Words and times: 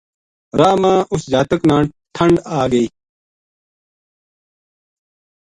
راہ 0.59 0.75
ما 0.81 0.93
اس 1.13 1.21
جاتک 1.31 1.61
نا 1.69 1.77
ٹھنڈآگئی 2.15 2.85